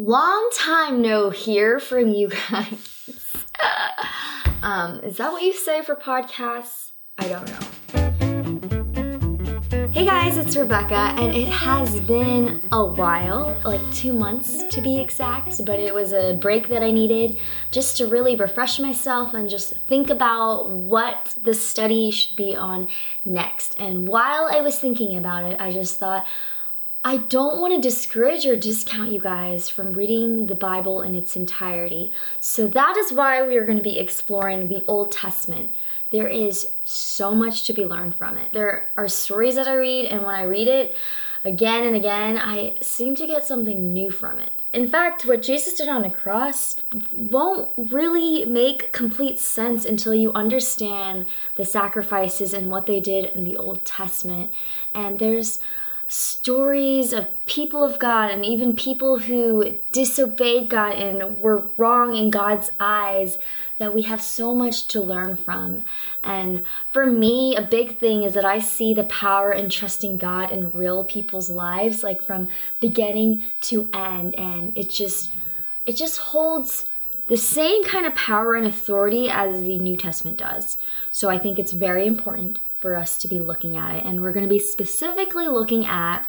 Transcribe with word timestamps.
Long 0.00 0.48
time 0.54 1.02
no 1.02 1.30
hear 1.30 1.80
from 1.80 2.10
you 2.10 2.28
guys. 2.28 3.44
um, 4.62 5.00
is 5.00 5.16
that 5.16 5.32
what 5.32 5.42
you 5.42 5.52
say 5.52 5.82
for 5.82 5.96
podcasts? 5.96 6.92
I 7.18 7.26
don't 7.26 7.44
know. 7.48 7.58
Hey 9.90 10.04
guys, 10.04 10.36
it's 10.36 10.56
Rebecca, 10.56 10.94
and 10.94 11.34
it 11.34 11.48
has 11.48 11.98
been 11.98 12.62
a 12.70 12.86
while 12.86 13.60
like 13.64 13.80
two 13.92 14.12
months 14.12 14.62
to 14.68 14.80
be 14.80 15.00
exact, 15.00 15.64
but 15.64 15.80
it 15.80 15.92
was 15.92 16.12
a 16.12 16.38
break 16.40 16.68
that 16.68 16.84
I 16.84 16.92
needed 16.92 17.36
just 17.72 17.96
to 17.96 18.06
really 18.06 18.36
refresh 18.36 18.78
myself 18.78 19.34
and 19.34 19.50
just 19.50 19.78
think 19.88 20.10
about 20.10 20.70
what 20.70 21.34
the 21.42 21.54
study 21.54 22.12
should 22.12 22.36
be 22.36 22.54
on 22.54 22.86
next. 23.24 23.74
And 23.80 24.06
while 24.06 24.44
I 24.44 24.60
was 24.60 24.78
thinking 24.78 25.16
about 25.16 25.42
it, 25.42 25.60
I 25.60 25.72
just 25.72 25.98
thought, 25.98 26.24
I 27.04 27.18
don't 27.18 27.60
want 27.60 27.74
to 27.74 27.80
discourage 27.80 28.44
or 28.44 28.56
discount 28.56 29.12
you 29.12 29.20
guys 29.20 29.68
from 29.68 29.92
reading 29.92 30.46
the 30.46 30.56
Bible 30.56 31.00
in 31.00 31.14
its 31.14 31.36
entirety. 31.36 32.12
So 32.40 32.66
that 32.66 32.96
is 32.96 33.12
why 33.12 33.42
we 33.46 33.56
are 33.56 33.64
going 33.64 33.78
to 33.78 33.84
be 33.84 33.98
exploring 33.98 34.68
the 34.68 34.84
Old 34.88 35.12
Testament. 35.12 35.72
There 36.10 36.26
is 36.26 36.74
so 36.82 37.34
much 37.34 37.64
to 37.64 37.72
be 37.72 37.86
learned 37.86 38.16
from 38.16 38.36
it. 38.36 38.52
There 38.52 38.92
are 38.96 39.08
stories 39.08 39.54
that 39.54 39.68
I 39.68 39.74
read, 39.74 40.06
and 40.06 40.24
when 40.24 40.34
I 40.34 40.42
read 40.42 40.66
it 40.66 40.96
again 41.44 41.84
and 41.84 41.94
again, 41.94 42.36
I 42.36 42.76
seem 42.82 43.14
to 43.16 43.26
get 43.26 43.44
something 43.44 43.92
new 43.92 44.10
from 44.10 44.40
it. 44.40 44.50
In 44.72 44.86
fact, 44.86 45.24
what 45.24 45.40
Jesus 45.40 45.74
did 45.74 45.88
on 45.88 46.02
the 46.02 46.10
cross 46.10 46.78
won't 47.12 47.72
really 47.76 48.44
make 48.44 48.92
complete 48.92 49.38
sense 49.38 49.84
until 49.84 50.14
you 50.14 50.32
understand 50.32 51.26
the 51.54 51.64
sacrifices 51.64 52.52
and 52.52 52.70
what 52.70 52.86
they 52.86 53.00
did 53.00 53.36
in 53.36 53.44
the 53.44 53.56
Old 53.56 53.84
Testament. 53.84 54.50
And 54.94 55.18
there's 55.18 55.60
stories 56.10 57.12
of 57.12 57.28
people 57.44 57.84
of 57.84 57.98
God 57.98 58.30
and 58.30 58.42
even 58.42 58.74
people 58.74 59.18
who 59.18 59.78
disobeyed 59.92 60.70
God 60.70 60.94
and 60.94 61.38
were 61.38 61.68
wrong 61.76 62.16
in 62.16 62.30
God's 62.30 62.72
eyes 62.80 63.36
that 63.76 63.94
we 63.94 64.02
have 64.02 64.22
so 64.22 64.54
much 64.54 64.88
to 64.88 65.02
learn 65.02 65.36
from. 65.36 65.84
And 66.24 66.64
for 66.88 67.04
me, 67.04 67.54
a 67.56 67.62
big 67.62 67.98
thing 67.98 68.22
is 68.22 68.32
that 68.34 68.44
I 68.46 68.58
see 68.58 68.94
the 68.94 69.04
power 69.04 69.52
in 69.52 69.68
trusting 69.68 70.16
God 70.16 70.50
in 70.50 70.70
real 70.70 71.04
people's 71.04 71.50
lives, 71.50 72.02
like 72.02 72.22
from 72.22 72.48
beginning 72.80 73.44
to 73.62 73.90
end. 73.92 74.34
And 74.36 74.76
it 74.76 74.88
just, 74.88 75.34
it 75.84 75.92
just 75.92 76.18
holds 76.18 76.86
the 77.26 77.36
same 77.36 77.84
kind 77.84 78.06
of 78.06 78.14
power 78.14 78.54
and 78.54 78.66
authority 78.66 79.28
as 79.28 79.62
the 79.62 79.78
New 79.78 79.98
Testament 79.98 80.38
does. 80.38 80.78
So 81.12 81.28
I 81.28 81.36
think 81.36 81.58
it's 81.58 81.72
very 81.72 82.06
important 82.06 82.60
for 82.78 82.96
us 82.96 83.18
to 83.18 83.28
be 83.28 83.40
looking 83.40 83.76
at 83.76 83.96
it. 83.96 84.04
And 84.04 84.20
we're 84.20 84.32
going 84.32 84.46
to 84.46 84.50
be 84.52 84.58
specifically 84.58 85.48
looking 85.48 85.84
at 85.84 86.28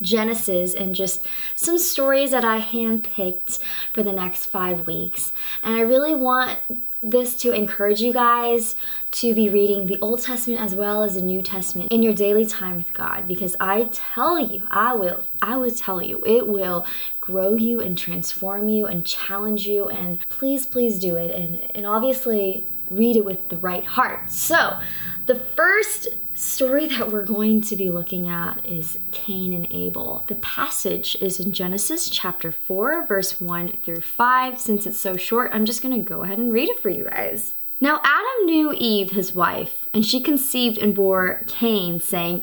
Genesis 0.00 0.74
and 0.74 0.94
just 0.94 1.26
some 1.54 1.78
stories 1.78 2.32
that 2.32 2.44
I 2.44 2.60
handpicked 2.60 3.62
for 3.92 4.02
the 4.02 4.12
next 4.12 4.46
five 4.46 4.86
weeks. 4.86 5.32
And 5.62 5.76
I 5.76 5.80
really 5.82 6.14
want 6.14 6.58
this 7.04 7.36
to 7.36 7.52
encourage 7.52 8.00
you 8.00 8.12
guys 8.12 8.76
to 9.10 9.34
be 9.34 9.48
reading 9.48 9.86
the 9.86 9.98
Old 10.00 10.22
Testament 10.22 10.60
as 10.60 10.74
well 10.74 11.02
as 11.02 11.16
the 11.16 11.22
New 11.22 11.42
Testament 11.42 11.90
in 11.90 12.02
your 12.02 12.14
daily 12.14 12.46
time 12.46 12.76
with 12.76 12.92
God 12.92 13.26
because 13.26 13.56
I 13.58 13.88
tell 13.90 14.38
you, 14.38 14.66
I 14.70 14.94
will, 14.94 15.24
I 15.42 15.56
will 15.56 15.72
tell 15.72 16.00
you, 16.00 16.22
it 16.24 16.46
will 16.46 16.86
grow 17.20 17.54
you 17.54 17.80
and 17.80 17.98
transform 17.98 18.68
you 18.68 18.86
and 18.86 19.04
challenge 19.04 19.66
you 19.66 19.88
and 19.88 20.18
please, 20.28 20.64
please 20.64 21.00
do 21.00 21.16
it. 21.16 21.34
And, 21.34 21.74
and 21.74 21.86
obviously 21.86 22.68
read 22.88 23.16
it 23.16 23.24
with 23.24 23.48
the 23.48 23.56
right 23.56 23.84
heart. 23.84 24.30
So, 24.30 24.78
the 25.26 25.34
first 25.36 26.08
story 26.34 26.86
that 26.88 27.10
we're 27.10 27.24
going 27.24 27.60
to 27.60 27.76
be 27.76 27.90
looking 27.90 28.28
at 28.28 28.66
is 28.66 28.98
Cain 29.12 29.52
and 29.52 29.66
Abel. 29.70 30.24
The 30.28 30.34
passage 30.36 31.16
is 31.20 31.38
in 31.38 31.52
Genesis 31.52 32.10
chapter 32.10 32.50
4, 32.50 33.06
verse 33.06 33.40
1 33.40 33.78
through 33.82 34.00
5. 34.00 34.58
Since 34.58 34.86
it's 34.86 34.98
so 34.98 35.16
short, 35.16 35.50
I'm 35.52 35.64
just 35.64 35.82
going 35.82 35.96
to 35.96 36.02
go 36.02 36.22
ahead 36.22 36.38
and 36.38 36.52
read 36.52 36.68
it 36.68 36.80
for 36.80 36.88
you 36.88 37.04
guys. 37.04 37.54
Now 37.80 38.00
Adam 38.02 38.46
knew 38.46 38.72
Eve, 38.72 39.10
his 39.10 39.32
wife, 39.32 39.88
and 39.92 40.04
she 40.04 40.20
conceived 40.20 40.78
and 40.78 40.94
bore 40.94 41.44
Cain, 41.46 42.00
saying, 42.00 42.42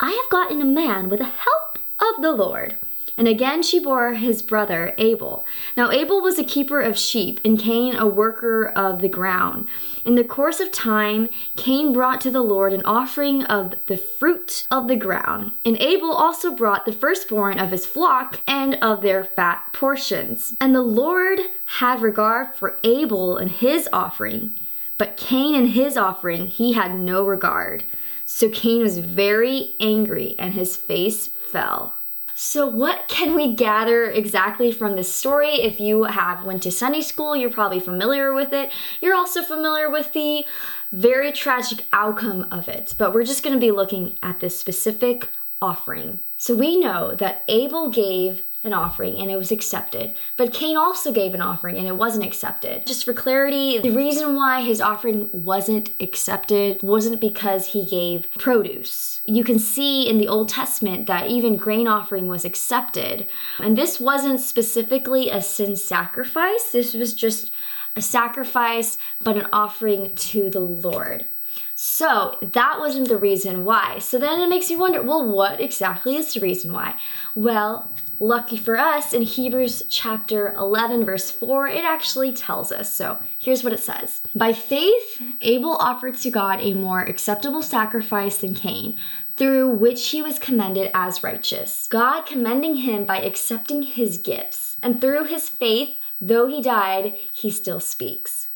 I 0.00 0.10
have 0.10 0.30
gotten 0.30 0.60
a 0.60 0.66
man 0.66 1.08
with 1.08 1.18
the 1.18 1.26
help 1.26 1.78
of 2.00 2.22
the 2.22 2.32
Lord. 2.32 2.78
And 3.16 3.28
again 3.28 3.62
she 3.62 3.78
bore 3.78 4.14
his 4.14 4.42
brother 4.42 4.94
Abel. 4.98 5.46
Now 5.76 5.90
Abel 5.90 6.20
was 6.20 6.38
a 6.38 6.44
keeper 6.44 6.80
of 6.80 6.98
sheep, 6.98 7.40
and 7.44 7.58
Cain 7.58 7.94
a 7.96 8.06
worker 8.06 8.66
of 8.66 9.00
the 9.00 9.08
ground. 9.08 9.68
In 10.04 10.16
the 10.16 10.24
course 10.24 10.60
of 10.60 10.72
time, 10.72 11.28
Cain 11.56 11.92
brought 11.92 12.20
to 12.22 12.30
the 12.30 12.42
Lord 12.42 12.72
an 12.72 12.84
offering 12.84 13.44
of 13.44 13.74
the 13.86 13.96
fruit 13.96 14.66
of 14.70 14.88
the 14.88 14.96
ground. 14.96 15.52
And 15.64 15.76
Abel 15.80 16.12
also 16.12 16.54
brought 16.54 16.84
the 16.84 16.92
firstborn 16.92 17.58
of 17.58 17.70
his 17.70 17.86
flock 17.86 18.40
and 18.46 18.74
of 18.76 19.02
their 19.02 19.24
fat 19.24 19.72
portions. 19.72 20.54
And 20.60 20.74
the 20.74 20.82
Lord 20.82 21.40
had 21.66 22.02
regard 22.02 22.54
for 22.54 22.78
Abel 22.84 23.36
and 23.36 23.50
his 23.50 23.88
offering, 23.92 24.58
but 24.98 25.16
Cain 25.16 25.54
and 25.54 25.70
his 25.70 25.96
offering 25.96 26.46
he 26.46 26.72
had 26.72 26.94
no 26.94 27.24
regard. 27.24 27.84
So 28.26 28.48
Cain 28.48 28.82
was 28.82 28.98
very 28.98 29.74
angry, 29.80 30.34
and 30.38 30.54
his 30.54 30.76
face 30.76 31.28
fell. 31.28 31.98
So 32.36 32.66
what 32.66 33.06
can 33.06 33.36
we 33.36 33.54
gather 33.54 34.10
exactly 34.10 34.72
from 34.72 34.96
this 34.96 35.12
story? 35.12 35.50
If 35.50 35.78
you 35.78 36.02
have 36.04 36.44
went 36.44 36.64
to 36.64 36.72
Sunday 36.72 37.00
school, 37.00 37.36
you're 37.36 37.48
probably 37.48 37.78
familiar 37.78 38.34
with 38.34 38.52
it. 38.52 38.72
You're 39.00 39.14
also 39.14 39.42
familiar 39.42 39.88
with 39.88 40.12
the 40.12 40.44
very 40.90 41.30
tragic 41.30 41.86
outcome 41.92 42.48
of 42.50 42.68
it, 42.68 42.94
but 42.98 43.14
we're 43.14 43.24
just 43.24 43.44
going 43.44 43.54
to 43.54 43.60
be 43.60 43.70
looking 43.70 44.18
at 44.20 44.40
this 44.40 44.58
specific 44.58 45.28
offering. 45.62 46.18
So 46.36 46.56
we 46.56 46.76
know 46.76 47.14
that 47.14 47.44
Abel 47.46 47.90
gave 47.90 48.42
an 48.64 48.72
offering 48.72 49.18
and 49.18 49.30
it 49.30 49.36
was 49.36 49.52
accepted. 49.52 50.14
But 50.36 50.52
Cain 50.52 50.76
also 50.76 51.12
gave 51.12 51.34
an 51.34 51.42
offering 51.42 51.76
and 51.76 51.86
it 51.86 51.96
wasn't 51.96 52.24
accepted. 52.24 52.86
Just 52.86 53.04
for 53.04 53.12
clarity, 53.12 53.78
the 53.78 53.90
reason 53.90 54.34
why 54.34 54.62
his 54.62 54.80
offering 54.80 55.28
wasn't 55.32 55.90
accepted 56.00 56.82
wasn't 56.82 57.20
because 57.20 57.66
he 57.68 57.84
gave 57.84 58.30
produce. 58.38 59.20
You 59.26 59.44
can 59.44 59.58
see 59.58 60.08
in 60.08 60.18
the 60.18 60.28
Old 60.28 60.48
Testament 60.48 61.06
that 61.06 61.28
even 61.28 61.56
grain 61.56 61.86
offering 61.86 62.26
was 62.26 62.44
accepted. 62.44 63.26
And 63.58 63.76
this 63.76 64.00
wasn't 64.00 64.40
specifically 64.40 65.28
a 65.28 65.42
sin 65.42 65.76
sacrifice, 65.76 66.70
this 66.72 66.94
was 66.94 67.14
just 67.14 67.52
a 67.96 68.00
sacrifice, 68.00 68.98
but 69.20 69.36
an 69.36 69.46
offering 69.52 70.14
to 70.16 70.50
the 70.50 70.60
Lord. 70.60 71.26
So 71.76 72.38
that 72.40 72.78
wasn't 72.78 73.08
the 73.08 73.18
reason 73.18 73.64
why. 73.64 73.98
So 73.98 74.18
then 74.18 74.40
it 74.40 74.48
makes 74.48 74.70
you 74.70 74.78
wonder, 74.78 75.02
well, 75.02 75.28
what 75.28 75.60
exactly 75.60 76.16
is 76.16 76.32
the 76.32 76.40
reason 76.40 76.72
why? 76.72 76.96
Well, 77.34 77.90
lucky 78.20 78.56
for 78.56 78.78
us, 78.78 79.12
in 79.12 79.22
Hebrews 79.22 79.84
chapter 79.88 80.52
11, 80.54 81.04
verse 81.04 81.32
4, 81.32 81.68
it 81.68 81.84
actually 81.84 82.32
tells 82.32 82.70
us. 82.70 82.92
So 82.92 83.18
here's 83.38 83.64
what 83.64 83.72
it 83.72 83.80
says 83.80 84.20
By 84.34 84.52
faith, 84.52 85.20
Abel 85.40 85.74
offered 85.76 86.14
to 86.18 86.30
God 86.30 86.60
a 86.60 86.74
more 86.74 87.00
acceptable 87.00 87.62
sacrifice 87.62 88.38
than 88.38 88.54
Cain, 88.54 88.96
through 89.36 89.70
which 89.70 90.10
he 90.10 90.22
was 90.22 90.38
commended 90.38 90.90
as 90.94 91.24
righteous. 91.24 91.88
God 91.90 92.22
commending 92.22 92.76
him 92.76 93.04
by 93.04 93.20
accepting 93.20 93.82
his 93.82 94.18
gifts. 94.18 94.76
And 94.80 95.00
through 95.00 95.24
his 95.24 95.48
faith, 95.48 95.96
though 96.20 96.46
he 96.46 96.62
died, 96.62 97.14
he 97.32 97.50
still 97.50 97.80
speaks. 97.80 98.48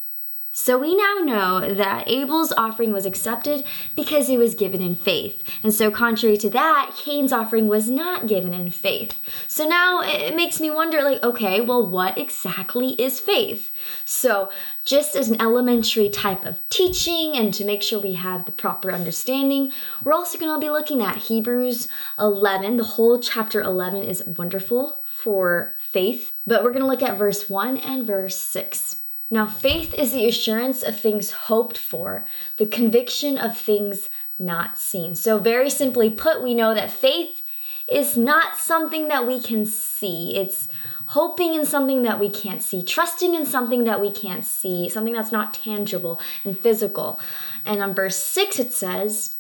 So 0.61 0.77
we 0.77 0.97
now 0.97 1.19
know 1.23 1.73
that 1.73 2.09
Abel's 2.09 2.53
offering 2.53 2.93
was 2.93 3.07
accepted 3.07 3.63
because 3.95 4.29
it 4.29 4.39
was 4.39 4.57
given 4.57 4.83
in 4.83 4.97
faith. 4.97 5.41
And 5.63 5.73
so, 5.73 5.89
contrary 5.89 6.37
to 6.37 6.51
that, 6.51 6.95
Cain's 6.97 7.33
offering 7.33 7.69
was 7.69 7.89
not 7.89 8.27
given 8.27 8.53
in 8.53 8.71
faith. 8.71 9.15
So 9.47 9.69
now 9.69 10.03
it 10.03 10.35
makes 10.35 10.61
me 10.61 10.69
wonder 10.69 11.01
like, 11.01 11.23
okay, 11.23 11.61
well, 11.61 11.89
what 11.89 12.19
exactly 12.19 13.01
is 13.01 13.21
faith? 13.21 13.71
So, 14.05 14.51
just 14.85 15.15
as 15.15 15.31
an 15.31 15.41
elementary 15.41 16.11
type 16.11 16.45
of 16.45 16.57
teaching 16.71 17.37
and 17.37 17.55
to 17.55 17.65
make 17.65 17.85
sure 17.85 18.01
we 18.01 18.15
have 18.15 18.45
the 18.45 18.53
proper 18.53 18.91
understanding, 18.91 19.71
we're 20.03 20.13
also 20.13 20.39
going 20.39 20.61
to 20.61 20.67
be 20.67 20.73
looking 20.73 21.01
at 21.01 21.19
Hebrews 21.19 21.87
11. 22.19 22.79
The 22.79 22.85
whole 22.85 23.21
chapter 23.21 23.63
11 23.63 24.03
is 24.03 24.25
wonderful 24.27 25.05
for 25.07 25.77
faith, 25.79 26.33
but 26.49 26.65
we're 26.65 26.73
going 26.73 26.83
to 26.83 26.91
look 26.91 27.03
at 27.03 27.17
verse 27.17 27.49
1 27.49 27.77
and 27.77 28.05
verse 28.05 28.37
6. 28.37 29.03
Now, 29.31 29.47
faith 29.47 29.95
is 29.95 30.13
the 30.13 30.27
assurance 30.27 30.83
of 30.83 30.99
things 30.99 31.33
hoped 31.33 31.77
for, 31.77 32.25
the 32.57 32.67
conviction 32.67 33.37
of 33.37 33.57
things 33.57 34.09
not 34.39 34.79
seen. 34.79 35.15
So, 35.15 35.39
very 35.39 35.69
simply 35.69 36.11
put, 36.11 36.43
we 36.43 36.55
know 36.55 36.75
that 36.75 36.91
faith 36.91 37.43
is 37.91 38.17
not 38.17 38.57
something 38.57 39.09
that 39.09 39.27
we 39.27 39.41
can 39.41 39.67
see. 39.67 40.37
It's 40.37 40.69
hoping 41.09 41.55
in 41.55 41.65
something 41.65 42.03
that 42.03 42.21
we 42.21 42.29
can't 42.29 42.63
see, 42.63 42.83
trusting 42.83 43.35
in 43.35 43.47
something 43.47 43.85
that 43.85 44.01
we 44.01 44.11
can't 44.11 44.45
see, 44.45 44.89
something 44.89 45.15
that's 45.15 45.33
not 45.33 45.55
tangible 45.55 46.21
and 46.45 46.59
physical. 46.59 47.19
And 47.65 47.83
on 47.83 47.95
verse 47.95 48.17
6, 48.17 48.59
it 48.59 48.73
says, 48.73 49.38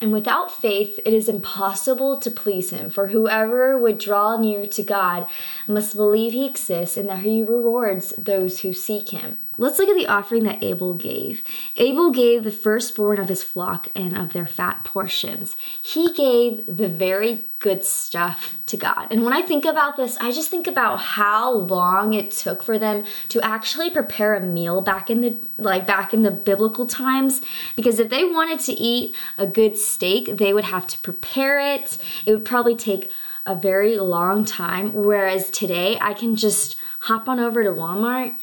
and 0.00 0.12
without 0.12 0.52
faith, 0.52 1.00
it 1.04 1.12
is 1.12 1.28
impossible 1.28 2.18
to 2.18 2.30
please 2.30 2.70
him, 2.70 2.88
for 2.88 3.08
whoever 3.08 3.76
would 3.76 3.98
draw 3.98 4.36
near 4.36 4.66
to 4.66 4.82
God 4.82 5.26
must 5.66 5.96
believe 5.96 6.32
he 6.32 6.46
exists 6.46 6.96
and 6.96 7.08
that 7.08 7.20
he 7.20 7.42
rewards 7.42 8.14
those 8.16 8.60
who 8.60 8.72
seek 8.72 9.08
him. 9.08 9.38
Let's 9.60 9.80
look 9.80 9.88
at 9.88 9.96
the 9.96 10.06
offering 10.06 10.44
that 10.44 10.62
Abel 10.62 10.94
gave. 10.94 11.42
Abel 11.76 12.10
gave 12.12 12.44
the 12.44 12.52
firstborn 12.52 13.18
of 13.18 13.28
his 13.28 13.42
flock 13.42 13.88
and 13.92 14.16
of 14.16 14.32
their 14.32 14.46
fat 14.46 14.84
portions. 14.84 15.56
He 15.82 16.12
gave 16.12 16.64
the 16.68 16.86
very 16.86 17.50
good 17.58 17.84
stuff 17.84 18.56
to 18.66 18.76
God. 18.76 19.08
And 19.10 19.24
when 19.24 19.32
I 19.32 19.42
think 19.42 19.64
about 19.64 19.96
this, 19.96 20.16
I 20.18 20.30
just 20.30 20.48
think 20.48 20.68
about 20.68 21.00
how 21.00 21.52
long 21.52 22.14
it 22.14 22.30
took 22.30 22.62
for 22.62 22.78
them 22.78 23.02
to 23.30 23.40
actually 23.40 23.90
prepare 23.90 24.36
a 24.36 24.40
meal 24.40 24.80
back 24.80 25.10
in 25.10 25.22
the 25.22 25.40
like 25.56 25.84
back 25.84 26.14
in 26.14 26.22
the 26.22 26.30
biblical 26.30 26.86
times 26.86 27.42
because 27.74 27.98
if 27.98 28.10
they 28.10 28.24
wanted 28.24 28.60
to 28.60 28.72
eat 28.72 29.16
a 29.38 29.46
good 29.46 29.76
steak, 29.76 30.36
they 30.36 30.54
would 30.54 30.64
have 30.64 30.86
to 30.86 30.98
prepare 30.98 31.58
it. 31.58 31.98
It 32.26 32.32
would 32.32 32.44
probably 32.44 32.76
take 32.76 33.10
a 33.44 33.56
very 33.56 33.98
long 33.98 34.44
time 34.44 34.92
whereas 34.92 35.50
today 35.50 35.98
I 36.00 36.12
can 36.12 36.36
just 36.36 36.76
hop 37.00 37.28
on 37.28 37.40
over 37.40 37.64
to 37.64 37.70
Walmart 37.70 38.36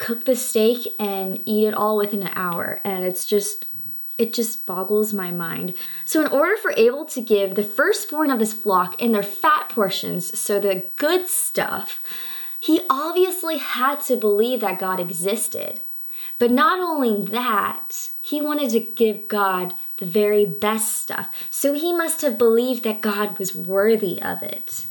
cook 0.00 0.24
the 0.24 0.34
steak 0.34 0.88
and 0.98 1.40
eat 1.46 1.68
it 1.68 1.74
all 1.74 1.98
within 1.98 2.22
an 2.22 2.32
hour. 2.34 2.80
And 2.84 3.04
it's 3.04 3.26
just, 3.26 3.66
it 4.18 4.32
just 4.32 4.66
boggles 4.66 5.12
my 5.12 5.30
mind. 5.30 5.74
So, 6.04 6.22
in 6.22 6.32
order 6.32 6.56
for 6.56 6.72
Abel 6.72 7.04
to 7.04 7.20
give 7.20 7.54
the 7.54 7.62
firstborn 7.62 8.30
of 8.30 8.40
his 8.40 8.52
flock 8.52 9.00
and 9.00 9.14
their 9.14 9.22
fat 9.22 9.68
portions, 9.68 10.36
so 10.36 10.58
the 10.58 10.90
good 10.96 11.28
stuff, 11.28 12.02
he 12.58 12.80
obviously 12.90 13.58
had 13.58 14.00
to 14.02 14.16
believe 14.16 14.62
that 14.62 14.80
God 14.80 14.98
existed. 14.98 15.80
But 16.38 16.50
not 16.50 16.80
only 16.80 17.26
that, 17.26 18.08
he 18.22 18.40
wanted 18.40 18.70
to 18.70 18.80
give 18.80 19.28
God 19.28 19.74
the 19.98 20.06
very 20.06 20.46
best 20.46 20.96
stuff. 20.96 21.28
So 21.50 21.74
he 21.74 21.92
must 21.92 22.22
have 22.22 22.38
believed 22.38 22.84
that 22.84 23.02
God 23.02 23.38
was 23.38 23.54
worthy 23.54 24.20
of 24.22 24.42
it. 24.42 24.86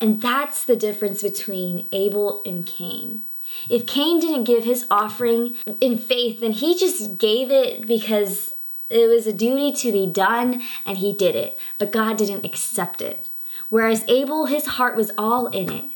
And 0.00 0.22
that's 0.22 0.64
the 0.64 0.76
difference 0.76 1.22
between 1.22 1.88
Abel 1.90 2.42
and 2.46 2.64
Cain. 2.64 3.24
If 3.68 3.86
Cain 3.86 4.20
didn't 4.20 4.44
give 4.44 4.64
his 4.64 4.86
offering 4.90 5.56
in 5.80 5.98
faith, 5.98 6.40
then 6.40 6.52
he 6.52 6.78
just 6.78 7.18
gave 7.18 7.50
it 7.50 7.86
because 7.86 8.52
it 8.88 9.08
was 9.08 9.26
a 9.26 9.32
duty 9.32 9.72
to 9.72 9.92
be 9.92 10.06
done 10.06 10.62
and 10.86 10.98
he 10.98 11.12
did 11.12 11.34
it, 11.34 11.58
but 11.78 11.92
God 11.92 12.16
didn't 12.16 12.44
accept 12.44 13.02
it. 13.02 13.28
Whereas 13.68 14.04
Abel, 14.08 14.46
his 14.46 14.66
heart 14.66 14.96
was 14.96 15.12
all 15.18 15.48
in 15.48 15.72
it. 15.72 15.90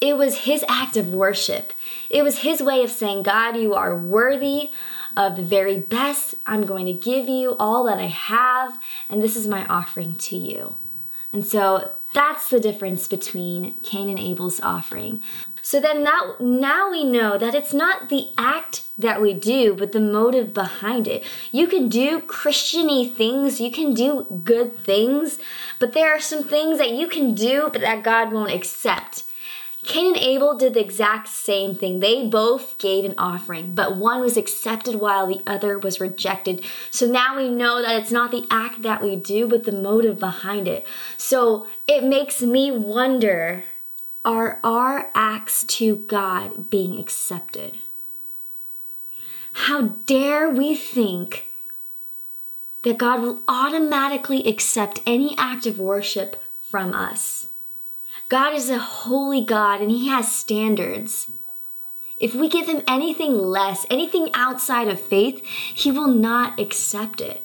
It 0.00 0.16
was 0.16 0.38
his 0.38 0.64
act 0.68 0.96
of 0.96 1.12
worship. 1.12 1.72
It 2.08 2.22
was 2.22 2.38
his 2.38 2.62
way 2.62 2.84
of 2.84 2.90
saying, 2.90 3.24
God, 3.24 3.56
you 3.56 3.74
are 3.74 3.98
worthy 3.98 4.70
of 5.16 5.36
the 5.36 5.42
very 5.42 5.80
best. 5.80 6.36
I'm 6.46 6.64
going 6.64 6.86
to 6.86 6.92
give 6.92 7.28
you 7.28 7.56
all 7.58 7.84
that 7.84 7.98
I 7.98 8.06
have, 8.06 8.78
and 9.10 9.20
this 9.20 9.34
is 9.34 9.48
my 9.48 9.66
offering 9.66 10.14
to 10.14 10.36
you. 10.36 10.76
And 11.32 11.44
so 11.44 11.92
that's 12.14 12.48
the 12.48 12.60
difference 12.60 13.06
between 13.06 13.74
Cain 13.82 14.08
and 14.08 14.18
Abel's 14.18 14.60
offering. 14.60 15.20
So 15.60 15.80
then 15.80 16.02
now, 16.02 16.36
now 16.40 16.90
we 16.90 17.04
know 17.04 17.36
that 17.36 17.54
it's 17.54 17.74
not 17.74 18.08
the 18.08 18.28
act 18.38 18.84
that 18.96 19.20
we 19.20 19.34
do, 19.34 19.74
but 19.74 19.92
the 19.92 20.00
motive 20.00 20.54
behind 20.54 21.06
it. 21.06 21.24
You 21.52 21.66
can 21.66 21.88
do 21.88 22.20
Christiany 22.20 23.14
things, 23.14 23.60
you 23.60 23.70
can 23.70 23.92
do 23.92 24.40
good 24.42 24.82
things, 24.84 25.38
but 25.78 25.92
there 25.92 26.14
are 26.14 26.20
some 26.20 26.44
things 26.44 26.78
that 26.78 26.92
you 26.92 27.06
can 27.08 27.34
do, 27.34 27.68
but 27.72 27.82
that 27.82 28.02
God 28.02 28.32
won't 28.32 28.52
accept. 28.52 29.24
Cain 29.84 30.08
and 30.08 30.16
Abel 30.16 30.56
did 30.56 30.74
the 30.74 30.80
exact 30.80 31.28
same 31.28 31.74
thing. 31.74 32.00
They 32.00 32.26
both 32.26 32.78
gave 32.78 33.04
an 33.04 33.14
offering, 33.16 33.74
but 33.74 33.96
one 33.96 34.20
was 34.20 34.36
accepted 34.36 34.96
while 34.96 35.26
the 35.26 35.40
other 35.46 35.78
was 35.78 36.00
rejected. 36.00 36.64
So 36.90 37.06
now 37.06 37.36
we 37.36 37.48
know 37.48 37.80
that 37.80 38.00
it's 38.00 38.10
not 38.10 38.32
the 38.32 38.46
act 38.50 38.82
that 38.82 39.02
we 39.02 39.14
do, 39.14 39.46
but 39.46 39.64
the 39.64 39.72
motive 39.72 40.18
behind 40.18 40.66
it. 40.66 40.84
So 41.16 41.68
it 41.86 42.02
makes 42.02 42.42
me 42.42 42.72
wonder, 42.72 43.62
are 44.24 44.58
our 44.64 45.12
acts 45.14 45.64
to 45.64 45.96
God 45.96 46.68
being 46.68 46.98
accepted? 46.98 47.78
How 49.52 49.82
dare 50.06 50.50
we 50.50 50.74
think 50.74 51.44
that 52.82 52.98
God 52.98 53.22
will 53.22 53.42
automatically 53.46 54.46
accept 54.46 55.00
any 55.06 55.36
act 55.38 55.66
of 55.66 55.78
worship 55.78 56.42
from 56.58 56.92
us? 56.94 57.46
God 58.28 58.54
is 58.54 58.68
a 58.68 58.78
holy 58.78 59.42
God 59.42 59.80
and 59.80 59.90
he 59.90 60.08
has 60.08 60.30
standards. 60.30 61.30
If 62.18 62.34
we 62.34 62.48
give 62.48 62.66
him 62.68 62.82
anything 62.86 63.38
less, 63.38 63.86
anything 63.88 64.28
outside 64.34 64.88
of 64.88 65.00
faith, 65.00 65.44
he 65.44 65.90
will 65.90 66.08
not 66.08 66.58
accept 66.60 67.20
it. 67.20 67.44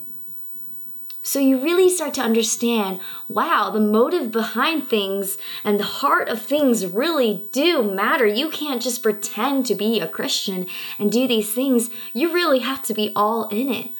So 1.22 1.38
you 1.38 1.58
really 1.58 1.88
start 1.88 2.12
to 2.14 2.20
understand, 2.20 3.00
wow, 3.28 3.70
the 3.70 3.80
motive 3.80 4.30
behind 4.30 4.90
things 4.90 5.38
and 5.62 5.80
the 5.80 5.84
heart 5.84 6.28
of 6.28 6.42
things 6.42 6.86
really 6.86 7.48
do 7.50 7.82
matter. 7.82 8.26
You 8.26 8.50
can't 8.50 8.82
just 8.82 9.02
pretend 9.02 9.64
to 9.66 9.74
be 9.74 10.00
a 10.00 10.08
Christian 10.08 10.66
and 10.98 11.10
do 11.10 11.26
these 11.26 11.50
things. 11.50 11.88
You 12.12 12.30
really 12.30 12.58
have 12.58 12.82
to 12.82 12.94
be 12.94 13.10
all 13.16 13.48
in 13.48 13.72
it. 13.72 13.92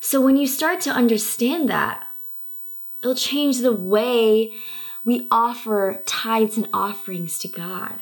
So 0.00 0.20
when 0.20 0.36
you 0.36 0.48
start 0.48 0.80
to 0.80 0.90
understand 0.90 1.68
that, 1.68 2.04
it'll 3.00 3.14
change 3.14 3.58
the 3.58 3.72
way 3.72 4.52
we 5.04 5.26
offer 5.30 6.02
tithes 6.06 6.56
and 6.56 6.68
offerings 6.72 7.38
to 7.40 7.48
God. 7.48 7.98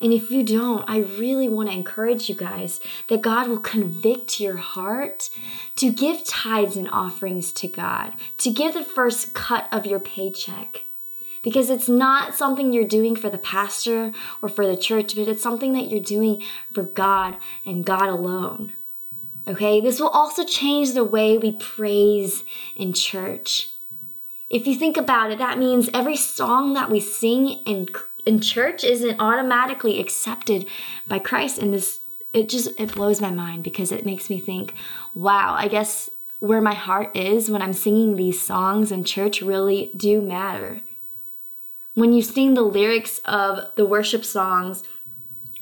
And 0.00 0.12
if 0.12 0.30
you 0.30 0.42
don't, 0.42 0.88
I 0.88 0.98
really 0.98 1.48
want 1.48 1.70
to 1.70 1.74
encourage 1.74 2.28
you 2.28 2.34
guys 2.34 2.80
that 3.08 3.22
God 3.22 3.48
will 3.48 3.58
convict 3.58 4.40
your 4.40 4.56
heart 4.56 5.30
to 5.76 5.90
give 5.90 6.24
tithes 6.24 6.76
and 6.76 6.88
offerings 6.90 7.52
to 7.54 7.68
God, 7.68 8.12
to 8.38 8.50
give 8.50 8.74
the 8.74 8.84
first 8.84 9.32
cut 9.32 9.68
of 9.72 9.86
your 9.86 10.00
paycheck. 10.00 10.82
Because 11.42 11.70
it's 11.70 11.88
not 11.88 12.34
something 12.34 12.72
you're 12.72 12.84
doing 12.84 13.14
for 13.14 13.30
the 13.30 13.38
pastor 13.38 14.12
or 14.42 14.48
for 14.48 14.66
the 14.66 14.76
church, 14.76 15.14
but 15.14 15.28
it's 15.28 15.42
something 15.42 15.72
that 15.74 15.88
you're 15.88 16.00
doing 16.00 16.42
for 16.72 16.82
God 16.82 17.36
and 17.64 17.84
God 17.86 18.08
alone. 18.08 18.72
Okay, 19.48 19.80
this 19.80 20.00
will 20.00 20.08
also 20.08 20.44
change 20.44 20.92
the 20.92 21.04
way 21.04 21.38
we 21.38 21.52
praise 21.52 22.44
in 22.74 22.92
church. 22.92 23.75
If 24.48 24.66
you 24.66 24.74
think 24.74 24.96
about 24.96 25.32
it, 25.32 25.38
that 25.38 25.58
means 25.58 25.90
every 25.92 26.16
song 26.16 26.74
that 26.74 26.90
we 26.90 27.00
sing 27.00 27.48
in 27.66 27.88
in 28.24 28.40
church 28.40 28.82
isn't 28.84 29.20
automatically 29.20 30.00
accepted 30.00 30.66
by 31.08 31.18
Christ. 31.18 31.58
And 31.58 31.72
this 31.72 32.00
it 32.32 32.48
just 32.48 32.78
it 32.78 32.94
blows 32.94 33.20
my 33.20 33.30
mind 33.30 33.64
because 33.64 33.90
it 33.90 34.04
makes 34.04 34.28
me 34.28 34.38
think, 34.38 34.74
wow, 35.14 35.54
I 35.56 35.68
guess 35.68 36.10
where 36.38 36.60
my 36.60 36.74
heart 36.74 37.16
is 37.16 37.50
when 37.50 37.62
I'm 37.62 37.72
singing 37.72 38.16
these 38.16 38.40
songs 38.40 38.92
in 38.92 39.04
church 39.04 39.40
really 39.40 39.90
do 39.96 40.20
matter. 40.20 40.82
When 41.94 42.12
you 42.12 42.20
sing 42.20 42.52
the 42.52 42.62
lyrics 42.62 43.20
of 43.24 43.74
the 43.76 43.86
worship 43.86 44.22
songs, 44.22 44.84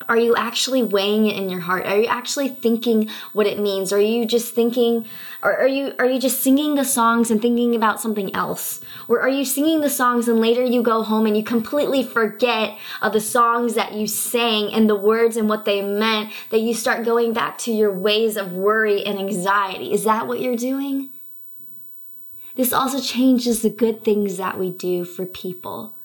are 0.08 0.16
you 0.16 0.34
actually 0.36 0.82
weighing 0.82 1.26
it 1.26 1.36
in 1.36 1.48
your 1.48 1.60
heart? 1.60 1.86
Are 1.86 1.98
you 1.98 2.06
actually 2.06 2.48
thinking 2.48 3.08
what 3.32 3.46
it 3.46 3.58
means? 3.58 3.92
Are 3.92 4.00
you 4.00 4.26
just 4.26 4.54
thinking, 4.54 5.06
or 5.42 5.56
are 5.56 5.68
you, 5.68 5.94
are 5.98 6.06
you 6.06 6.20
just 6.20 6.42
singing 6.42 6.74
the 6.74 6.84
songs 6.84 7.30
and 7.30 7.40
thinking 7.40 7.74
about 7.74 8.00
something 8.00 8.34
else? 8.34 8.80
Or 9.08 9.20
are 9.20 9.28
you 9.28 9.44
singing 9.44 9.80
the 9.80 9.90
songs 9.90 10.28
and 10.28 10.40
later 10.40 10.64
you 10.64 10.82
go 10.82 11.02
home 11.02 11.26
and 11.26 11.36
you 11.36 11.42
completely 11.42 12.02
forget 12.02 12.78
of 13.02 13.12
the 13.12 13.20
songs 13.20 13.74
that 13.74 13.94
you 13.94 14.06
sang 14.06 14.72
and 14.72 14.88
the 14.88 14.96
words 14.96 15.36
and 15.36 15.48
what 15.48 15.64
they 15.64 15.82
meant 15.82 16.32
that 16.50 16.60
you 16.60 16.74
start 16.74 17.04
going 17.04 17.32
back 17.32 17.58
to 17.58 17.72
your 17.72 17.92
ways 17.92 18.36
of 18.36 18.52
worry 18.52 19.04
and 19.04 19.18
anxiety? 19.18 19.92
Is 19.92 20.04
that 20.04 20.26
what 20.26 20.40
you're 20.40 20.56
doing? 20.56 21.10
This 22.54 22.72
also 22.72 23.00
changes 23.00 23.62
the 23.62 23.70
good 23.70 24.04
things 24.04 24.36
that 24.36 24.58
we 24.58 24.70
do 24.70 25.04
for 25.04 25.26
people. 25.26 25.96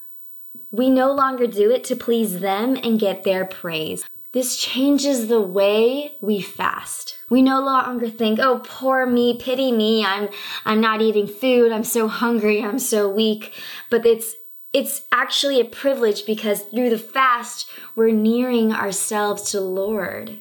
We 0.71 0.89
no 0.89 1.11
longer 1.11 1.47
do 1.47 1.71
it 1.71 1.83
to 1.85 1.95
please 1.95 2.39
them 2.39 2.75
and 2.75 2.99
get 2.99 3.23
their 3.23 3.45
praise. 3.45 4.05
This 4.31 4.57
changes 4.57 5.27
the 5.27 5.41
way 5.41 6.17
we 6.21 6.39
fast. 6.39 7.17
We 7.29 7.41
no 7.41 7.59
longer 7.59 8.07
think, 8.09 8.39
oh, 8.39 8.61
poor 8.63 9.07
me, 9.07 9.35
pity 9.39 9.71
me, 9.71 10.05
I'm, 10.05 10.29
I'm 10.65 10.79
not 10.79 11.01
eating 11.01 11.25
food, 11.25 11.71
I'm 11.71 11.83
so 11.83 12.07
hungry, 12.07 12.63
I'm 12.63 12.77
so 12.77 13.09
weak. 13.09 13.53
But 13.89 14.05
it's, 14.05 14.35
it's 14.71 15.01
actually 15.11 15.59
a 15.59 15.65
privilege 15.65 16.27
because 16.27 16.61
through 16.61 16.91
the 16.91 16.99
fast, 16.99 17.67
we're 17.95 18.11
nearing 18.11 18.71
ourselves 18.71 19.49
to 19.51 19.57
the 19.57 19.65
Lord. 19.65 20.37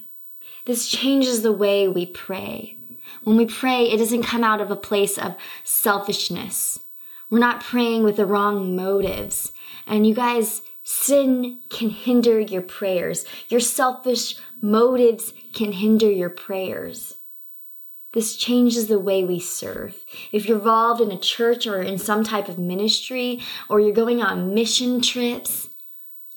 This 0.67 0.89
changes 0.89 1.41
the 1.41 1.53
way 1.53 1.89
we 1.89 2.05
pray. 2.05 2.77
When 3.25 3.39
we 3.39 3.47
pray, 3.47 3.85
it 3.85 3.97
doesn't 3.97 4.23
come 4.23 4.45
out 4.45 4.61
of 4.61 4.71
a 4.71 4.77
place 4.77 5.17
of 5.17 5.35
selfishness. 5.65 6.81
We're 7.31 7.39
not 7.39 7.63
praying 7.63 8.05
with 8.05 8.17
the 8.17 8.27
wrong 8.27 8.77
motives. 8.77 9.53
And 9.89 10.07
you 10.07 10.15
guys, 10.15 10.63
sin 10.85 11.61
can 11.71 11.91
hinder 11.91 12.39
your 12.39 12.63
prayers. 12.63 13.25
Your 13.49 13.61
selfish 13.61 14.37
motives 14.61 15.33
can 15.53 15.73
hinder 15.73 16.11
your 16.11 16.31
prayers. 16.31 17.17
This 18.13 18.37
changes 18.37 18.87
the 18.89 18.99
way 18.99 19.23
we 19.25 19.39
serve. 19.39 20.05
If 20.33 20.47
you're 20.47 20.59
involved 20.59 21.01
in 21.01 21.11
a 21.11 21.19
church 21.19 21.67
or 21.67 21.83
in 21.83 21.99
some 21.99 22.25
type 22.25 22.49
of 22.49 22.59
ministry, 22.59 23.41
or 23.69 23.81
you're 23.81 23.93
going 23.93 24.23
on 24.23 24.55
mission 24.55 25.03
trips, 25.03 25.68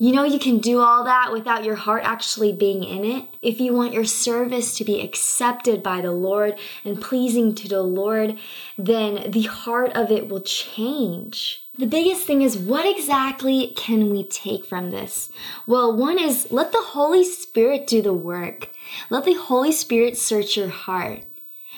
You 0.01 0.13
know, 0.13 0.23
you 0.23 0.39
can 0.39 0.57
do 0.57 0.79
all 0.79 1.03
that 1.03 1.31
without 1.31 1.63
your 1.63 1.75
heart 1.75 2.01
actually 2.03 2.51
being 2.53 2.83
in 2.83 3.05
it. 3.05 3.27
If 3.43 3.59
you 3.59 3.71
want 3.71 3.93
your 3.93 4.03
service 4.03 4.75
to 4.77 4.83
be 4.83 4.99
accepted 4.99 5.83
by 5.83 6.01
the 6.01 6.11
Lord 6.11 6.57
and 6.83 6.99
pleasing 6.99 7.53
to 7.53 7.67
the 7.67 7.83
Lord, 7.83 8.39
then 8.79 9.29
the 9.29 9.43
heart 9.43 9.91
of 9.93 10.09
it 10.09 10.27
will 10.27 10.41
change. 10.41 11.69
The 11.77 11.85
biggest 11.85 12.25
thing 12.25 12.41
is 12.41 12.57
what 12.57 12.83
exactly 12.83 13.75
can 13.77 14.09
we 14.09 14.23
take 14.23 14.65
from 14.65 14.89
this? 14.89 15.29
Well, 15.67 15.95
one 15.95 16.17
is 16.17 16.51
let 16.51 16.71
the 16.71 16.81
Holy 16.81 17.23
Spirit 17.23 17.85
do 17.85 18.01
the 18.01 18.11
work. 18.11 18.69
Let 19.11 19.25
the 19.25 19.35
Holy 19.35 19.71
Spirit 19.71 20.17
search 20.17 20.57
your 20.57 20.69
heart. 20.69 21.25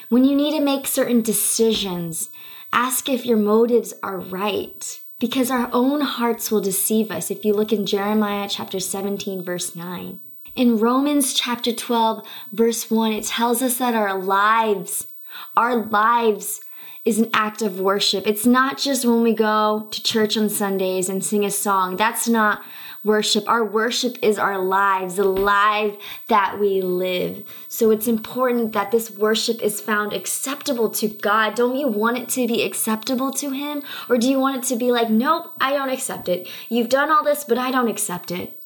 When 0.08 0.24
you 0.24 0.34
need 0.34 0.58
to 0.58 0.64
make 0.64 0.88
certain 0.88 1.24
decisions, 1.24 2.30
ask 2.72 3.10
if 3.10 3.26
your 3.26 3.36
motives 3.36 3.94
are 4.02 4.18
right 4.18 5.03
because 5.24 5.50
our 5.50 5.70
own 5.72 6.02
hearts 6.02 6.52
will 6.52 6.60
deceive 6.60 7.10
us 7.10 7.32
if 7.32 7.46
you 7.46 7.54
look 7.54 7.72
in 7.72 7.86
Jeremiah 7.86 8.46
chapter 8.50 8.78
17 8.78 9.42
verse 9.42 9.74
9. 9.74 10.20
In 10.54 10.78
Romans 10.78 11.34
chapter 11.34 11.72
12 11.72 12.28
verse 12.52 12.92
1 12.92 13.14
it 13.14 13.24
tells 13.24 13.62
us 13.62 13.78
that 13.78 13.96
our 13.96 14.20
lives 14.20 15.08
our 15.56 15.86
lives 15.86 16.60
is 17.06 17.20
an 17.20 17.30
act 17.34 17.62
of 17.62 17.80
worship. 17.80 18.28
It's 18.28 18.46
not 18.46 18.78
just 18.78 19.06
when 19.06 19.24
we 19.24 19.34
go 19.34 19.88
to 19.92 20.04
church 20.04 20.36
on 20.36 20.50
Sundays 20.50 21.08
and 21.08 21.24
sing 21.24 21.46
a 21.46 21.52
song. 21.52 21.96
That's 21.96 22.28
not 22.28 22.62
worship. 23.04 23.48
Our 23.48 23.64
worship 23.64 24.18
is 24.22 24.38
our 24.38 24.58
lives, 24.58 25.16
the 25.16 25.24
life 25.24 25.96
that 26.28 26.60
we 26.60 26.82
live. 26.82 27.44
So 27.68 27.92
it's 27.92 28.08
important 28.08 28.74
that 28.74 28.92
this 28.92 29.12
worship 29.12 29.62
is 29.62 29.82
found 29.82 30.14
acceptable 30.14 30.90
to 30.92 31.08
God. 31.08 31.56
Don't 31.56 31.76
you 31.76 31.88
want 31.88 32.18
it 32.18 32.30
to 32.30 32.48
be 32.48 32.64
acceptable 32.64 33.32
to 33.34 33.52
Him? 33.52 33.84
Or 34.10 34.18
do 34.18 34.30
you 34.30 34.40
want 34.40 34.58
it 34.58 34.64
to 34.70 34.76
be 34.76 34.92
like, 34.92 35.10
nope, 35.10 35.52
I 35.60 35.72
don't 35.74 35.90
accept 35.90 36.30
it. 36.30 36.48
You've 36.70 36.90
done 36.90 37.12
all 37.12 37.24
this, 37.24 37.44
but 37.44 37.58
I 37.58 37.72
don't 37.72 37.90
accept 37.90 38.32
it. 38.32 38.64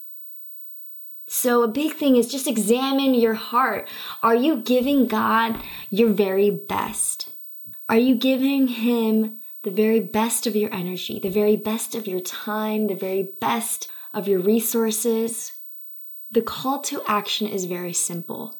So 1.30 1.62
a 1.62 1.68
big 1.68 1.94
thing 1.94 2.16
is 2.16 2.32
just 2.32 2.48
examine 2.48 3.14
your 3.14 3.34
heart. 3.34 3.90
Are 4.24 4.36
you 4.36 4.58
giving 4.58 5.08
God 5.08 5.62
your 5.90 6.10
very 6.10 6.50
best? 6.50 7.30
Are 7.90 7.98
you 7.98 8.16
giving 8.16 8.68
Him 8.70 9.40
the 9.64 9.72
very 9.72 10.00
best 10.00 10.48
of 10.48 10.56
your 10.56 10.74
energy, 10.74 11.20
the 11.20 11.30
very 11.30 11.58
best 11.58 11.96
of 11.96 12.08
your 12.08 12.22
time, 12.22 12.88
the 12.88 12.96
very 12.96 13.24
best 13.42 13.90
of 14.14 14.28
your 14.28 14.40
resources. 14.40 15.54
The 16.32 16.42
call 16.42 16.80
to 16.82 17.02
action 17.08 17.48
is 17.48 17.66
very 17.66 17.94
simple. 17.94 18.60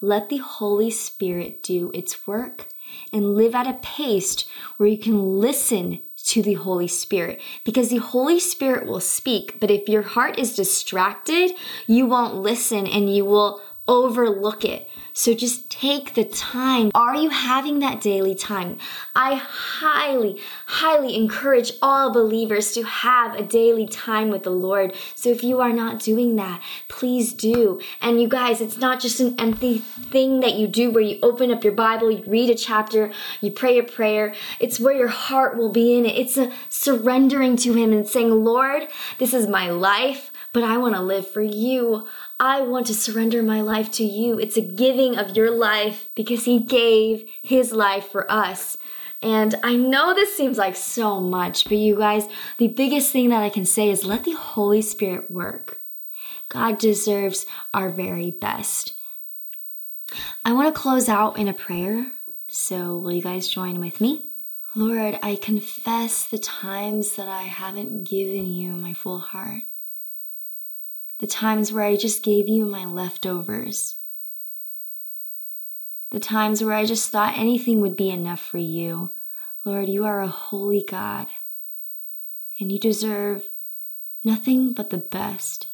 Let 0.00 0.28
the 0.28 0.38
Holy 0.38 0.90
Spirit 0.90 1.62
do 1.62 1.90
its 1.92 2.26
work 2.26 2.68
and 3.12 3.34
live 3.34 3.54
at 3.54 3.66
a 3.66 3.78
pace 3.82 4.44
where 4.76 4.88
you 4.88 4.98
can 4.98 5.40
listen 5.40 6.00
to 6.24 6.42
the 6.42 6.54
Holy 6.54 6.88
Spirit 6.88 7.40
because 7.64 7.90
the 7.90 7.98
Holy 7.98 8.38
Spirit 8.38 8.86
will 8.86 9.00
speak. 9.00 9.58
But 9.60 9.70
if 9.70 9.88
your 9.88 10.02
heart 10.02 10.38
is 10.38 10.54
distracted, 10.54 11.52
you 11.86 12.06
won't 12.06 12.34
listen 12.34 12.86
and 12.86 13.14
you 13.14 13.24
will 13.24 13.60
overlook 13.86 14.64
it. 14.64 14.87
So 15.18 15.34
just 15.34 15.68
take 15.68 16.14
the 16.14 16.22
time. 16.22 16.92
Are 16.94 17.16
you 17.16 17.30
having 17.30 17.80
that 17.80 18.00
daily 18.00 18.36
time? 18.36 18.78
I 19.16 19.34
highly, 19.34 20.40
highly 20.66 21.16
encourage 21.16 21.72
all 21.82 22.12
believers 22.12 22.70
to 22.74 22.84
have 22.84 23.34
a 23.34 23.42
daily 23.42 23.88
time 23.88 24.30
with 24.30 24.44
the 24.44 24.50
Lord. 24.50 24.94
So 25.16 25.30
if 25.30 25.42
you 25.42 25.60
are 25.60 25.72
not 25.72 25.98
doing 25.98 26.36
that, 26.36 26.62
please 26.86 27.32
do. 27.32 27.80
And 28.00 28.22
you 28.22 28.28
guys, 28.28 28.60
it's 28.60 28.76
not 28.76 29.00
just 29.00 29.18
an 29.18 29.34
empty 29.40 29.78
thing 29.78 30.38
that 30.38 30.54
you 30.54 30.68
do 30.68 30.88
where 30.92 31.02
you 31.02 31.18
open 31.20 31.50
up 31.50 31.64
your 31.64 31.72
Bible, 31.72 32.12
you 32.12 32.22
read 32.24 32.48
a 32.48 32.54
chapter, 32.54 33.10
you 33.40 33.50
pray 33.50 33.76
a 33.76 33.82
prayer. 33.82 34.36
It's 34.60 34.78
where 34.78 34.94
your 34.94 35.08
heart 35.08 35.56
will 35.56 35.72
be 35.72 35.98
in 35.98 36.06
it. 36.06 36.16
It's 36.16 36.36
a 36.36 36.52
surrendering 36.68 37.56
to 37.56 37.72
Him 37.72 37.92
and 37.92 38.08
saying, 38.08 38.30
Lord, 38.30 38.86
this 39.18 39.34
is 39.34 39.48
my 39.48 39.68
life, 39.68 40.30
but 40.52 40.62
I 40.62 40.76
want 40.76 40.94
to 40.94 41.02
live 41.02 41.28
for 41.28 41.42
you. 41.42 42.06
I 42.40 42.60
want 42.60 42.86
to 42.86 42.94
surrender 42.94 43.42
my 43.42 43.60
life 43.60 43.90
to 43.92 44.04
you. 44.04 44.38
It's 44.38 44.56
a 44.56 44.60
giving 44.60 45.16
of 45.16 45.36
your 45.36 45.50
life 45.50 46.08
because 46.14 46.44
he 46.44 46.60
gave 46.60 47.28
his 47.42 47.72
life 47.72 48.08
for 48.08 48.30
us. 48.30 48.76
And 49.20 49.56
I 49.64 49.74
know 49.74 50.14
this 50.14 50.36
seems 50.36 50.56
like 50.56 50.76
so 50.76 51.20
much, 51.20 51.64
but 51.64 51.78
you 51.78 51.96
guys, 51.96 52.28
the 52.58 52.68
biggest 52.68 53.10
thing 53.10 53.30
that 53.30 53.42
I 53.42 53.48
can 53.48 53.64
say 53.64 53.90
is 53.90 54.04
let 54.04 54.22
the 54.22 54.36
Holy 54.36 54.82
Spirit 54.82 55.28
work. 55.30 55.80
God 56.48 56.78
deserves 56.78 57.44
our 57.74 57.90
very 57.90 58.30
best. 58.30 58.94
I 60.44 60.52
want 60.52 60.72
to 60.72 60.80
close 60.80 61.08
out 61.08 61.36
in 61.36 61.48
a 61.48 61.52
prayer. 61.52 62.12
So 62.46 62.96
will 62.96 63.12
you 63.12 63.22
guys 63.22 63.48
join 63.48 63.80
with 63.80 64.00
me? 64.00 64.24
Lord, 64.76 65.18
I 65.22 65.34
confess 65.34 66.24
the 66.24 66.38
times 66.38 67.16
that 67.16 67.28
I 67.28 67.42
haven't 67.42 68.04
given 68.04 68.46
you 68.46 68.70
my 68.70 68.94
full 68.94 69.18
heart 69.18 69.64
the 71.18 71.26
times 71.26 71.72
where 71.72 71.84
I 71.84 71.96
just 71.96 72.22
gave 72.22 72.48
you 72.48 72.64
my 72.64 72.84
leftovers, 72.84 73.96
the 76.10 76.20
times 76.20 76.62
where 76.62 76.74
I 76.74 76.84
just 76.84 77.10
thought 77.10 77.36
anything 77.36 77.80
would 77.80 77.96
be 77.96 78.10
enough 78.10 78.40
for 78.40 78.58
you. 78.58 79.10
Lord, 79.64 79.88
you 79.88 80.04
are 80.04 80.20
a 80.20 80.28
holy 80.28 80.82
God, 80.82 81.26
and 82.58 82.72
you 82.72 82.78
deserve 82.78 83.50
nothing 84.24 84.72
but 84.72 84.90
the 84.90 84.98
best. 84.98 85.66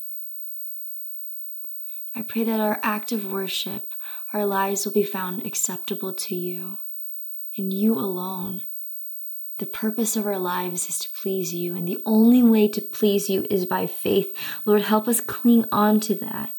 I 2.15 2.23
pray 2.23 2.45
that 2.45 2.61
our 2.61 2.81
act 2.83 3.13
of 3.13 3.31
worship, 3.31 3.93
our 4.33 4.47
lives 4.47 4.85
will 4.85 4.93
be 4.93 5.05
found 5.05 5.45
acceptable 5.45 6.13
to 6.13 6.35
you 6.35 6.79
and 7.57 7.73
you 7.73 7.95
alone. 7.95 8.63
The 9.59 9.67
purpose 9.67 10.17
of 10.17 10.27
our 10.27 10.39
lives 10.39 10.89
is 10.89 10.99
to 11.01 11.09
please 11.11 11.55
you, 11.55 11.77
and 11.77 11.87
the 11.87 12.03
only 12.05 12.43
way 12.43 12.67
to 12.69 12.81
please 12.81 13.31
you 13.31 13.47
is 13.49 13.67
by 13.67 13.87
faith. 13.87 14.35
Lord, 14.65 14.83
help 14.83 15.07
us 15.07 15.21
cling 15.21 15.67
on 15.71 16.01
to 16.01 16.15
that. 16.17 16.51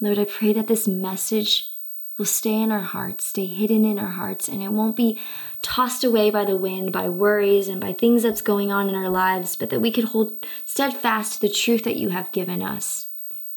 Lord, 0.00 0.18
I 0.18 0.24
pray 0.24 0.52
that 0.54 0.66
this 0.66 0.88
message 0.88 1.70
will 2.18 2.26
stay 2.26 2.60
in 2.60 2.72
our 2.72 2.80
hearts, 2.80 3.26
stay 3.26 3.46
hidden 3.46 3.84
in 3.84 3.98
our 3.98 4.08
hearts, 4.08 4.48
and 4.48 4.60
it 4.62 4.72
won't 4.72 4.96
be 4.96 5.18
tossed 5.62 6.02
away 6.02 6.30
by 6.30 6.44
the 6.44 6.56
wind, 6.56 6.92
by 6.92 7.08
worries, 7.08 7.68
and 7.68 7.80
by 7.80 7.92
things 7.92 8.24
that's 8.24 8.42
going 8.42 8.72
on 8.72 8.88
in 8.88 8.94
our 8.96 9.08
lives, 9.08 9.54
but 9.54 9.70
that 9.70 9.80
we 9.80 9.92
could 9.92 10.04
hold 10.04 10.44
steadfast 10.64 11.34
to 11.34 11.40
the 11.42 11.48
truth 11.48 11.84
that 11.84 11.96
you 11.96 12.08
have 12.08 12.32
given 12.32 12.60
us. 12.60 13.06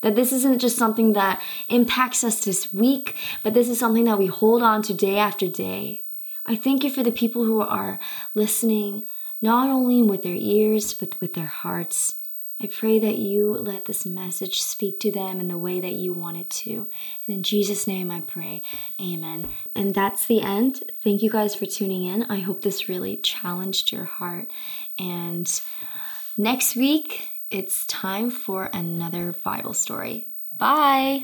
That 0.02 0.16
this 0.16 0.32
isn't 0.32 0.60
just 0.60 0.78
something 0.78 1.14
that 1.14 1.42
impacts 1.70 2.24
us 2.24 2.46
this 2.46 2.72
week, 2.72 3.16
but 3.42 3.54
this 3.54 3.68
is 3.68 3.80
something 3.80 4.06
that 4.06 4.20
we 4.20 4.28
hold 4.28 4.62
on 4.62 4.82
to 4.84 4.94
day 4.94 5.18
after 5.18 5.48
day. 5.48 6.03
I 6.46 6.56
thank 6.56 6.84
you 6.84 6.90
for 6.90 7.04
the 7.04 7.12
people 7.12 7.46
who 7.46 7.62
are 7.62 8.00
listening, 8.34 9.06
not 9.42 9.70
only 9.70 10.02
with 10.04 10.24
their 10.24 10.36
ears, 10.36 10.94
but 10.94 11.20
with 11.22 11.34
their 11.34 11.46
hearts. 11.46 12.16
I 12.60 12.68
pray 12.68 12.98
that 13.00 13.18
you 13.18 13.54
let 13.54 13.86
this 13.86 14.06
message 14.06 14.62
speak 14.62 15.00
to 15.02 15.12
them 15.12 15.40
in 15.40 15.50
the 15.50 15.58
way 15.58 15.82
that 15.82 15.94
you 15.94 16.14
want 16.14 16.38
it 16.38 16.50
to. 16.50 16.88
And 17.28 17.36
in 17.36 17.44
Jesus' 17.44 17.88
name 17.88 18.10
I 18.10 18.22
pray. 18.22 18.64
Amen. 19.02 19.50
And 19.76 19.94
that's 19.94 20.26
the 20.26 20.42
end. 20.42 20.84
Thank 21.04 21.22
you 21.22 21.30
guys 21.30 21.56
for 21.56 21.66
tuning 21.66 22.06
in. 22.06 22.24
I 22.24 22.40
hope 22.40 22.62
this 22.62 22.88
really 22.88 23.18
challenged 23.18 23.92
your 23.92 24.06
heart. 24.06 24.50
And 24.98 25.62
next 26.38 26.76
week, 26.76 27.30
it's 27.52 27.86
time 27.86 28.30
for 28.30 28.70
another 28.74 29.36
Bible 29.44 29.74
story. 29.74 30.28
Bye. 30.58 31.22